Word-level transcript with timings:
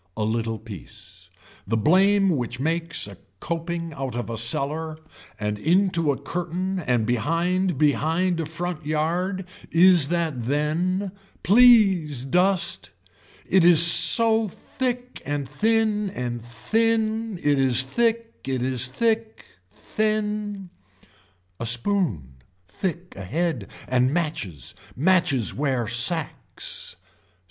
A 0.17 0.23
little 0.23 0.57
piece. 0.57 1.29
The 1.67 1.77
blame 1.77 2.29
which 2.31 2.59
makes 2.59 3.05
a 3.05 3.19
coping 3.39 3.93
out 3.93 4.15
of 4.15 4.31
a 4.31 4.37
cellar 4.39 4.97
and 5.39 5.59
into 5.59 6.11
a 6.11 6.19
curtain 6.19 6.79
and 6.79 7.05
behind 7.05 7.77
behind 7.77 8.39
a 8.39 8.45
frontyard 8.45 9.45
is 9.69 10.07
that 10.07 10.45
then. 10.47 11.11
Please 11.43 12.25
dust. 12.25 12.89
It 13.45 13.63
is 13.63 13.85
so 13.85 14.47
thick 14.47 15.21
and 15.23 15.47
thin 15.47 16.09
and 16.09 16.41
thin, 16.41 17.37
it 17.37 17.59
is 17.59 17.83
thick. 17.83 18.33
It 18.47 18.63
is 18.63 18.87
thick, 18.87 19.45
thin. 19.71 20.71
A 21.59 21.67
spoon, 21.67 22.37
thick 22.67 23.13
ahead 23.15 23.67
and 23.87 24.11
matches, 24.11 24.73
matches 24.95 25.53
wear 25.53 25.87
sacks. 25.87 26.95